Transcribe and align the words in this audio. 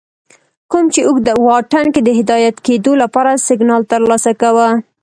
کوم 0.71 0.85
چې 0.93 0.99
اوږد 1.07 1.27
واټن 1.45 1.85
کې 1.93 2.01
د 2.03 2.09
هدایت 2.19 2.55
کېدو 2.67 2.91
لپاره 3.03 3.41
سگنال 3.47 3.81
ترلاسه 3.91 4.31
کوه 4.41 4.69